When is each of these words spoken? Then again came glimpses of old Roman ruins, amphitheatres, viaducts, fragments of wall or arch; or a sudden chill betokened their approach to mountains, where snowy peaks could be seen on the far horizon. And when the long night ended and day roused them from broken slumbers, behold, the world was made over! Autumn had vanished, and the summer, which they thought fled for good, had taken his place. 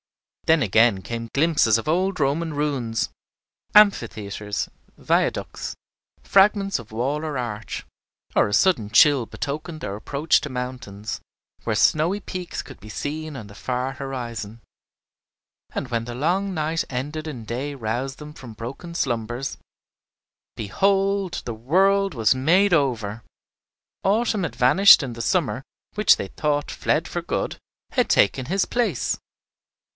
Then 0.47 0.63
again 0.63 1.01
came 1.03 1.29
glimpses 1.31 1.77
of 1.77 1.87
old 1.87 2.19
Roman 2.19 2.53
ruins, 2.55 3.09
amphitheatres, 3.75 4.67
viaducts, 4.97 5.75
fragments 6.23 6.77
of 6.79 6.91
wall 6.91 7.23
or 7.23 7.37
arch; 7.37 7.85
or 8.35 8.47
a 8.49 8.53
sudden 8.53 8.89
chill 8.89 9.25
betokened 9.25 9.79
their 9.79 9.95
approach 9.95 10.41
to 10.41 10.49
mountains, 10.49 11.21
where 11.63 11.75
snowy 11.75 12.19
peaks 12.19 12.61
could 12.63 12.79
be 12.81 12.89
seen 12.89 13.37
on 13.37 13.45
the 13.47 13.55
far 13.55 13.93
horizon. 13.93 14.59
And 15.73 15.89
when 15.89 16.03
the 16.03 16.15
long 16.15 16.53
night 16.53 16.83
ended 16.89 17.27
and 17.27 17.47
day 17.47 17.73
roused 17.75 18.17
them 18.17 18.33
from 18.33 18.51
broken 18.53 18.93
slumbers, 18.95 19.57
behold, 20.57 21.43
the 21.45 21.53
world 21.53 22.13
was 22.13 22.35
made 22.35 22.73
over! 22.73 23.23
Autumn 24.03 24.43
had 24.43 24.55
vanished, 24.55 25.01
and 25.03 25.13
the 25.15 25.21
summer, 25.21 25.63
which 25.93 26.17
they 26.17 26.27
thought 26.29 26.71
fled 26.71 27.07
for 27.07 27.21
good, 27.21 27.55
had 27.91 28.09
taken 28.09 28.47
his 28.47 28.65
place. 28.65 29.17